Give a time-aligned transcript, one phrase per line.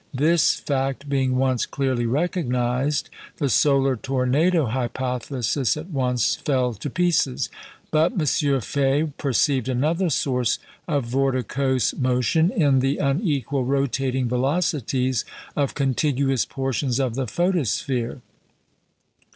[0.15, 3.07] This fact being once clearly recognised,
[3.37, 7.51] the "solar tornado" hypothesis at once fell to pieces;
[7.91, 8.61] but M.
[8.61, 15.23] Faye perceived another source of vorticose motion in the unequal rotating velocities
[15.55, 18.21] of contiguous portions of the photosphere.